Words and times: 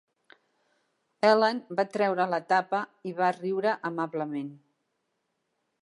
Helene 1.27 1.77
va 1.81 1.85
treure 1.97 2.27
la 2.33 2.41
tapa 2.53 2.81
i 3.11 3.15
va 3.21 3.31
riure 3.39 3.79
amablement. 3.91 4.53